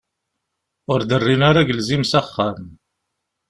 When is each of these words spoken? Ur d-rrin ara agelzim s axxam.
Ur 0.91 0.99
d-rrin 1.03 1.41
ara 1.49 1.59
agelzim 1.63 2.03
s 2.05 2.13
axxam. 2.19 2.61